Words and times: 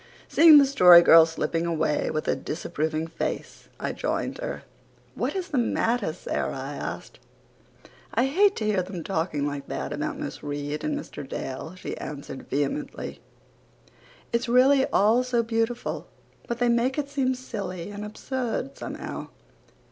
Seeing 0.27 0.57
the 0.57 0.65
Story 0.65 1.03
Girl 1.03 1.27
slipping 1.27 1.67
away 1.67 2.09
with 2.09 2.27
a 2.27 2.35
disapproving 2.35 3.05
face 3.05 3.67
I 3.79 3.91
joined 3.91 4.39
her. 4.39 4.63
"What 5.13 5.35
is 5.35 5.49
the 5.49 5.59
matter, 5.59 6.11
Sara?" 6.11 6.57
I 6.57 6.73
asked. 6.73 7.19
"I 8.11 8.25
hate 8.25 8.55
to 8.55 8.65
hear 8.65 8.81
them 8.81 9.03
talking 9.03 9.45
like 9.45 9.67
that 9.67 9.93
about 9.93 10.17
Miss 10.17 10.41
Reade 10.41 10.83
and 10.83 10.99
Mr. 10.99 11.29
Dale," 11.29 11.75
she 11.77 11.95
answered 11.99 12.49
vehemently. 12.49 13.19
"It's 14.33 14.49
really 14.49 14.87
all 14.87 15.21
so 15.23 15.43
beautiful 15.43 16.07
but 16.47 16.57
they 16.57 16.67
make 16.67 16.97
it 16.97 17.07
seem 17.07 17.35
silly 17.35 17.91
and 17.91 18.03
absurd, 18.03 18.75
somehow." 18.79 19.27